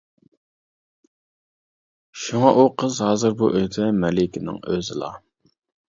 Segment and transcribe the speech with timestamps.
[2.23, 5.13] شۇڭا ئۇ قىز ھازىر بۇ ئۆيدە مەلىكىنىڭ ئۆزىلا.